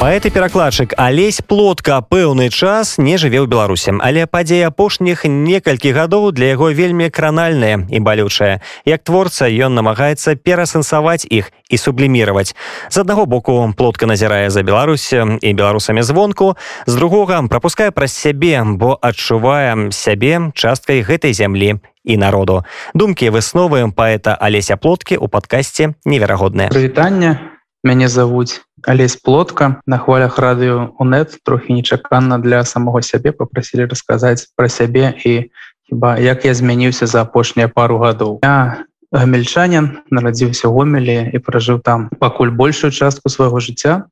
[0.00, 5.92] паэт і перакладчык алесь плотка пэўны час не жыве ў беларусе але падзея апошніх некалькі
[5.92, 12.56] гадоў для яго вельмі кранальная і балючая як творца ён намагаецца перасэнсаваць іх і субліміраваць.
[12.88, 16.56] З аднаго боку плотка назірае за беларусь і беларусамі звонку
[16.88, 21.76] з другога пропускае праз сябе бо адчувае сябе часткай гэтай зямлі
[22.08, 22.64] і народу.
[22.96, 27.36] Думкі высновы паэта алеся плоткі у падкасці неверагоднае прывітанне.
[27.84, 34.48] Мяне завуць алесь плотка на хвалях радыё унет трохі нечаканна для самого сябе попросілі расказаць
[34.56, 35.50] пра сябе і
[35.88, 38.38] хіба як я змяніўся за апошнія пару гадоў.
[38.42, 44.06] Я гамельчанин нарадзіўся гомелі і пражыў там пакуль большую частку свайго жыцця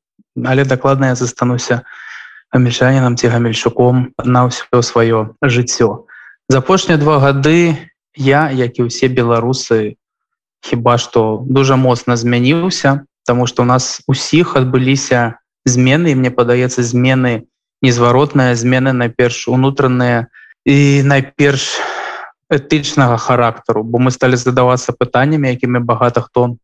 [0.47, 1.83] але дакладна я застануся
[2.53, 6.05] гамельчанінам ці гамельчуком на ўсё сваё жыццё.
[6.49, 7.77] За апошнія два гады
[8.17, 9.97] я як і ўсе беларусы
[10.65, 15.37] хіба што дужа моцна змяніўся потому что у нас усіх адбыліся
[15.69, 17.45] змены мне падаецца змены
[17.85, 20.33] незваротная змены найперш унутраныя
[20.65, 21.77] і найперш
[22.49, 26.57] этычнага характару бо мы сталі задавацца пытаннямі якімі багата хто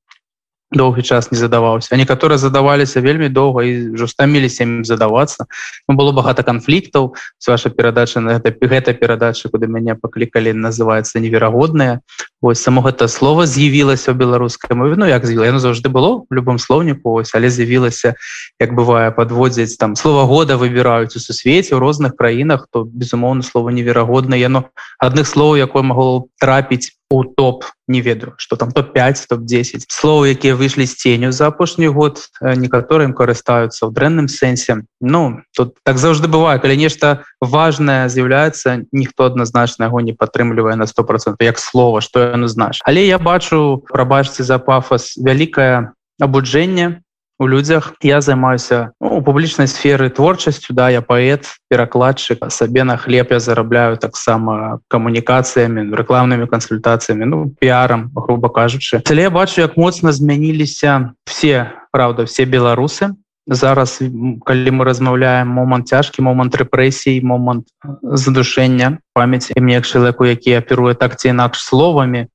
[0.74, 5.46] доўгі час не задаваўся некаторыя задаваліся вельмі доўга і жустаміліся ім задавацца
[5.88, 11.20] ну, было багата канфліктаў з ваша перадача на гэта гэта перадача куды мяне паклікалі называется
[11.20, 12.00] неверагодная
[12.42, 16.58] ось само гэта слово з'явілася ў беларускай мове Ну як з'ява заўжды было в любом
[16.58, 18.14] слоўніку ось але з'явілася
[18.60, 23.70] як бывае подводзіць там слова года выбіраюць у сусвеце ў розных краінах то безумоўна слова
[23.70, 29.86] неверагодна яно адных слоў якое магло трапіць у топ не ведаю что там топ-5 топ-10
[29.88, 34.82] слова якія выйшлі з ценю за апошні год некаторым карыстаюцца ў дрэнным сэнсе.
[35.00, 40.90] Ну тут так заўжды бывае калі нешта важное з'яўляецца ніхто адназначна яго не падтрымлівае на
[40.90, 47.04] сто процент як слова что яно знаеш але я бачу прабачце за пафос вялікае абуджэнне
[47.38, 52.96] у людзях я займаюся ну, у публічнай сферы творчасцю да я паэт перакладчык сабе на
[52.96, 59.76] хлеб я зарабляю таксама камунікацыямі рэкламнымі кансультацыямі ну піарам грубо кажучы але я бачу як
[59.76, 63.14] моцна змяніліся все правда все беларусы.
[63.46, 64.00] Зараз
[64.46, 67.68] калі мы размаўляем момант цяжкі момант рэпрэсій момант
[68.02, 72.26] задушэння памяці мне як чалавеку які аперуе так ці інакш словамі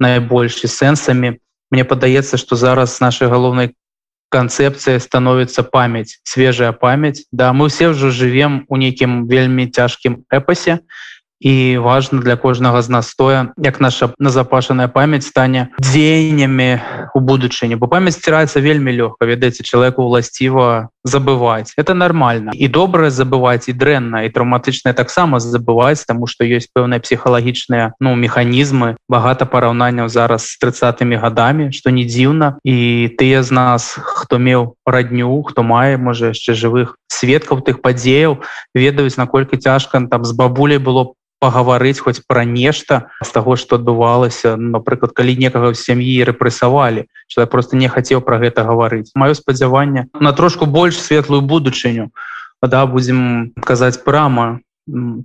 [0.00, 1.38] найбольш сэнсамі
[1.70, 3.74] Мне падаецца што зараз нашай галоўнай
[4.30, 10.82] канцэпцыя становіцца памяць свежая памяць да мы все ўжо живвем у нейкім вельмі цяжкім эпасе
[11.40, 16.80] і важно для кожнага з нас стоя як наша назапашаная памяць стане дзеяннямі
[17.14, 17.76] у будучыні.
[17.76, 22.50] Бо памяць сціраецца вельмі лёгка ведаеце чалавеку уласціва забываць это нормально.
[22.54, 28.14] І добра забываць і дрэнна і траўматычнае таксама забываць тому что ёсць пэўныя псіхалагічныя ну
[28.18, 34.38] механізмы багата параўнанняў зараз с тридцатымі годамі что не дзіўна і тыя з нас хто
[34.38, 38.42] меў радню хто мае можа яшчэ жывых сведкаў тых падзеяў
[38.74, 44.56] ведаюць наколькі цяжка там з бабуляй было пагаварыць хоць пра нешта з таго што адбывалася
[44.56, 50.08] напрыклад калі некага ў сям'і рэпрэсавалі чалавек просто не хацеў пра гэта гаварыць маё спадзяванне
[50.20, 52.10] на трошку больш светлую будучыню
[52.62, 54.60] да будзем казаць прама.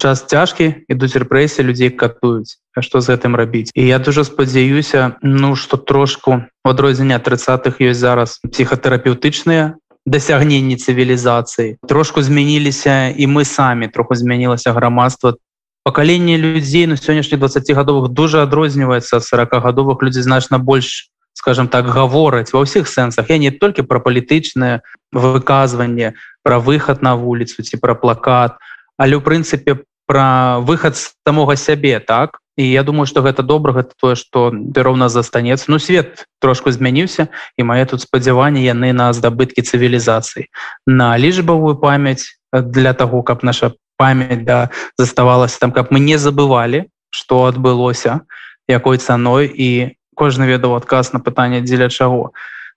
[0.01, 2.57] Час цяжкі ідуць рэпрэсіі людзей катуюць.
[2.81, 3.69] Што з гэтым рабіць?
[3.77, 11.77] І я дуже спадзяюся ну што трошку у адрозненне тридцатых ёсць зараз псіхатэрапеўтычныя дасягненні цывілізацыі.
[11.85, 15.37] Трошку змяніліся і мы самі троху змянілася грамадства
[15.83, 22.61] пакаленне людзей на сённяшніх 20гадовых дуже адрозніваецца 40гадовых людзей значна больш скажем так гавораць ва
[22.61, 28.61] ўсіх сэнсах я не толькі пра палітычнае выказванне пра выхад на вуліцу ці пра плакат
[28.97, 32.37] але ў прынцыпе пра выхад з самога сябе так?
[32.57, 37.31] І я думаю что гэта добра гэта тое что роўна застанецца ну свет трошку змяніўся
[37.57, 40.45] і мае тут спадзяванні яны на здабыткі цывілізацыі
[40.85, 44.59] на лічбавую памяць для того каб наша память да
[44.97, 48.21] заставалася там каб мы не забывалі что адбылося
[48.67, 49.69] якой цаной і
[50.15, 52.31] кожны ведаў адказ на пытанне дзеля чаго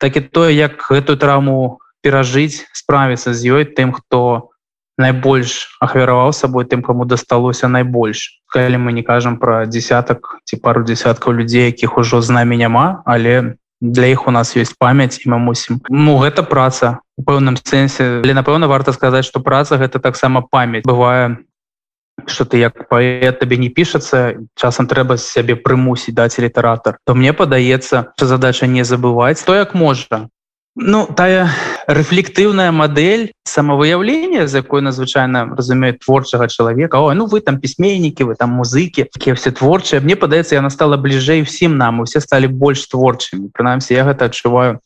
[0.05, 4.50] так і тое як гэтую травму перажыць справіцца з ёй тым хто
[4.99, 8.41] найбольш ахвяраваў сабой тым кому дасталося найбольш.
[8.47, 13.03] Калі мы не кажам про десятак ці пару десяткаў людзей якіх ужо з намі няма
[13.05, 17.56] але для іх у нас ёсць памяць і мы мусім ну гэта праца у пэўным
[17.56, 18.21] сэнсе.
[18.25, 21.43] Але напэўна варта сказаць что праца гэта таксама памяць бывае
[22.26, 26.99] что ты як паэт табе не пішацца часам трэба сябе прымусіць даць літаратар.
[27.05, 29.43] То мне падаецца задача не забываць.
[29.44, 30.29] То як можа.
[30.77, 31.50] Ну тая
[31.86, 38.34] рэфлектыўная модель самавыяўлення з якой надзвычайна разумеюць творчага чалавека О ну вы там пісьменнікі вы
[38.34, 42.88] там музыкі якія все творчыя мне падаецца яна стала бліжэй усім нам усе сталі больш
[42.88, 44.81] творчымі прынамсі я гэта адчуваю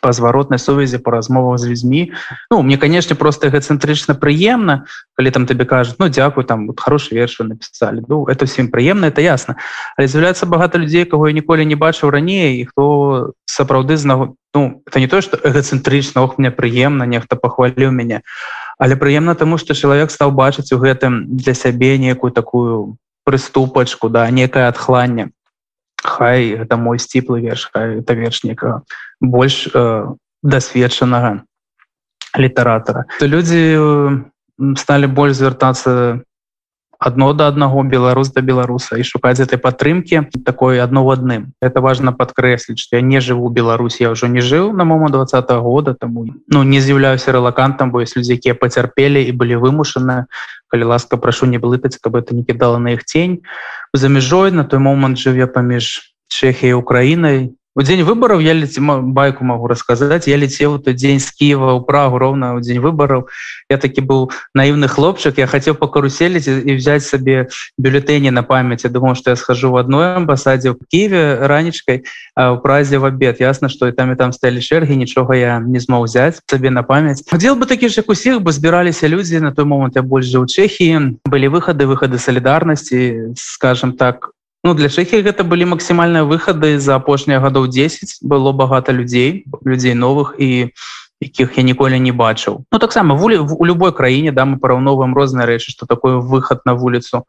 [0.00, 2.12] по зваротнай сувязі по размовах з людзьмі.
[2.50, 4.84] Ну мне конечно просто эгоцэнтрычна прыемна
[5.16, 9.06] калі там табе кажуць Ну дзякую там вот хороший верш написали Ну это всем прыемна
[9.06, 9.56] это ясно
[9.96, 14.82] але з'яўляецца багато людзей кого я ніколі не бачыў раней і хто сапраўды знагу Ну
[14.86, 18.22] это не то что эгоцэнтрычна ох мне прыемна нехта пахваліў мяне
[18.78, 24.30] але прыемна тому что чалавек стаў бачыць у гэтым для сябе некую такую прыступачку да
[24.30, 25.30] некае адхланне
[26.02, 28.82] Хай гэта мой сціплы верш это верш некага
[29.20, 30.06] больш э,
[30.42, 31.42] дасведчанага
[32.36, 33.04] літаратара.
[33.18, 33.78] То людзі
[34.76, 36.22] сталі больш звяртацца
[36.98, 41.80] адно да аднаго беларус да беларуса і шукаць этой падтрымки такой одно в адным это
[41.80, 45.60] важно подкрэсліць что я не жыву Беларусь я ўжо не жыў на момант два -го
[45.60, 50.26] года тому ну не з'яўляюся рэлакантам бо есть людзі якія пацярпелі і былі вымушаны
[50.68, 53.40] калі ласка прашу не блытаць каб это не кідала на іх тень.
[53.94, 58.82] За мяжой на той момант жыве паміж Чехіяй Украінай у дзень выбораў я леці
[59.14, 60.26] байку могу рассказать.
[60.26, 63.30] Я летел той дзень з Киева ў прагу ровно ў дзень выбораў
[63.70, 67.46] я таки был наивны хлопчык я хотел по каруселить і взять сабе
[67.78, 68.82] бюллетэні на память.
[68.82, 72.02] Я думал что я схожу в одной амбасадзе в Киеве ранечкой
[72.34, 73.38] у празе в обед.
[73.38, 76.82] Ясно что и там и там стали чэрги нічога я не змог взять сабе на
[76.82, 77.22] память.
[77.30, 80.42] Хотел бы такі ж як усіх бы збіраліся людзі на той момант я больш жа
[80.42, 84.34] ў Чехії были выхады выхады солідарнасці скажем так
[84.64, 89.94] Ну, для чэхі гэта былі максімальныя выхады за апошнія гадоў 10 было багата людзей людзей
[89.94, 90.74] новых і
[91.20, 95.46] якіх я ніколі не бачыў Ну таксама вулі у любой краіне да мы параўноваем розныя
[95.46, 97.22] рэчы што такое выхад на вуліцу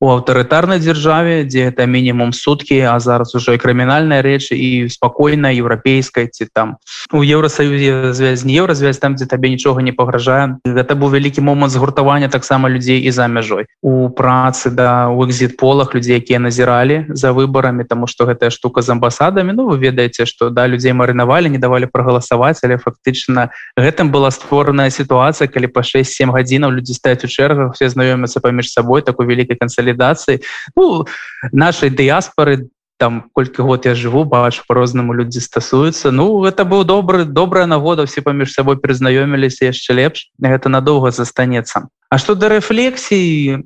[0.00, 5.52] у аўтарытарнай дзяржаве дзе это мінімум суткі а зараз уже і крымінальныя рэчы і спакойна
[5.52, 6.80] еўрапейскай ці там
[7.12, 10.56] у еўросаюзе звязь не еўразвязь там дзе табе нічога не пагражае.
[10.64, 13.66] Гэта быў вялікі момант згуртавання таксама людзей і за мяжой.
[13.82, 18.82] У працы да у экзит полах людзей якія назіралі за выбарамі тому что гэтая штука
[18.82, 24.08] з амбасадамі Ну вы ведаеце что да людзей марынавалі не давалі прагаласаваць але фактычна гэтым
[24.08, 29.02] была створаная сітуацыя калі па 6-7 гадзінаў людзі стаюць у чэргах все знаёмяцца паміж сабой
[29.02, 30.40] такой вялікай канцэлі кансалідацыі
[30.76, 31.06] ну,
[31.52, 36.10] нашай дыяспоры там колькі год я жыву бачу по-рознаму людзі стасуюцца.
[36.12, 41.88] Ну гэта быў добры добрая нагода все паміж сабой прызнаёміліся яшчэ лепш гэта надоўга застанецца.
[42.10, 43.64] А что да рэфлексіі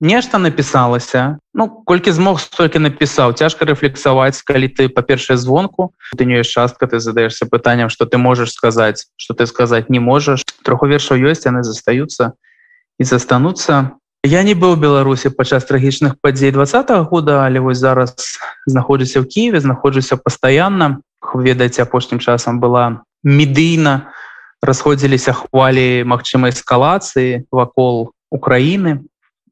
[0.00, 1.36] нешта напісалася.
[1.52, 3.36] Ну колькі змог столькі напісаў.
[3.36, 8.16] Цяжка рэфлексаваць калі ты па-першае звонку ты не ёсць частка ты задаешься пытанням что ты
[8.16, 10.48] можешь сказаць что ты сказаць не можаш.
[10.64, 12.32] Троху вершаў ёсць яны застаюцца
[12.98, 18.14] і застануцца Я не быў беларусі падчас трагічных падзей два -го года але вось зараз
[18.66, 20.98] знаходжуся в Киеве знаходжуся пастаянна.
[21.34, 24.10] Ведаеце апошнім часам была медыйна
[24.62, 29.06] расходзіліся хвалі магчымай эскалацыі вакол Украіны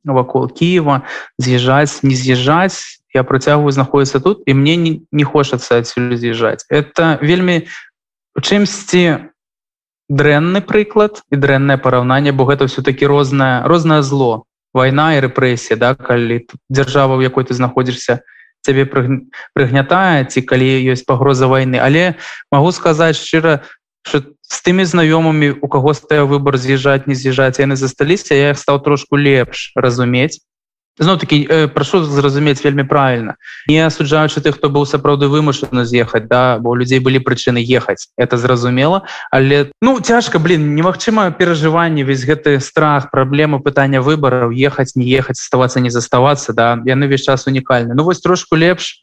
[0.05, 1.03] вакол Киева.
[1.39, 2.99] З'язджаць не з'язджаць.
[3.15, 6.67] Я працягваю знаходіцца тут і мне не, не хочацца адсюль з'язджаць.
[6.67, 7.71] Это вельмі
[8.43, 9.31] чымсьці
[10.11, 14.45] дрэнны прыклад і дрэннае параўнанне бо гэта все-таки рознае рознае зло
[14.75, 18.21] вайна і рэпрэсія да калі дзяржава у якой ты знаходзішся
[18.67, 22.19] цябе прыгнятае ці калі ёсць пагроза вайны але
[22.51, 23.63] магу сказаць шчыра
[24.05, 28.83] з тымі знаёмымі у каго стаяў выбор з'язджаць не з'язджаць яны засталіся я их стаў
[28.85, 30.43] трошку лепш разумець
[30.99, 33.37] зноў таки э, прашу зразумець вельмі правильно.
[33.67, 38.37] Не асуджаючы тых хто быў сапраўды вымушаны з'ехаць да бо людзей былі прычыны ехаць это
[38.37, 45.07] зразумела але ну цяжка блин немагчыма перажыванне весь гэты страх праблему пытання выбораў ехаць не
[45.07, 46.79] ехаць оставаться не заставацца да.
[46.87, 49.01] Яны весь час унікальны Ну вось трошку лепш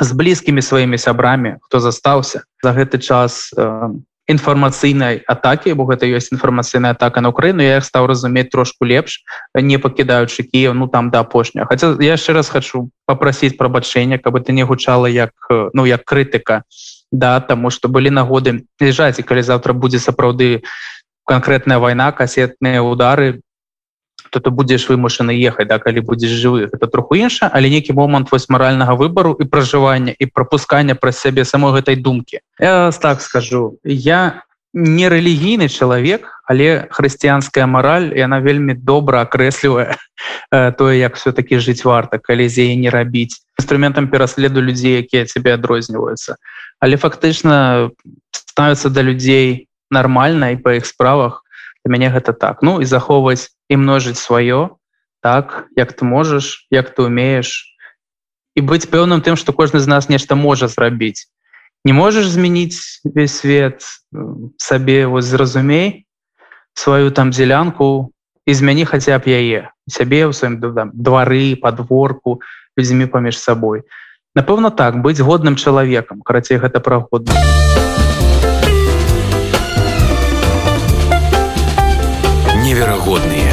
[0.00, 3.90] з блізкімі сваімі сябрамі хто застаўся за гэты час э,
[4.28, 9.24] інфармацыйнай атакі бо гэта ёсць інфармацыйная атака на Украіну я стаў разумець трошку лепш
[9.56, 11.68] не пакідаючы Кіев ну там да апошняга.
[11.68, 15.32] Хаця я яшчэ раз хочу попросіць прабачэння каб это не гучала як
[15.72, 16.62] ну як крытыка
[17.10, 20.62] да таму что былі нагоды лежаць і калі завтра будзе сапраўды
[21.24, 23.40] конкретная вайна касетныя удары
[24.30, 28.32] то ты будзеш вымушаны ехаць да калі будзеш жывы это троху інша але нейкі момант
[28.32, 32.40] вось маральнага выбару і пражывання і пропускання праз сябе самой гэтай думкі.
[32.60, 33.78] Я так скажу.
[33.84, 34.42] Я
[34.74, 39.96] не рэлігійны чалавек але хрысціянская мораль яна вельмі добра акрэслівае
[40.78, 43.40] тое як все-таки жыць варта калі з яе не рабіць.
[43.58, 46.36] Інструментам пераследу людзей якія цябе адрозніваюцца.
[46.80, 47.90] Але фактычна
[48.30, 51.44] ставятся да людзей нормально і па іх справах
[51.88, 52.62] мяне гэта так.
[52.62, 54.78] Ну і захоўваць і множыць сваё
[55.22, 57.74] так як ты можаш як ты умееш
[58.54, 61.26] і быць пэўным тым што кожны з нас нешта можа зрабіць
[61.84, 63.82] не можаш змяніць весь свет
[64.56, 66.06] сабе вось зразумей
[66.74, 68.12] сваю там дзелянку
[68.46, 70.62] і змяні хаця б яе сябе ў сваім
[70.94, 72.40] двары подворку
[72.78, 73.82] людзьмі паміж сабой
[74.38, 77.97] напэўна так быць годным чалавекам карацей гэта прагодна а
[82.78, 83.47] неверагодныя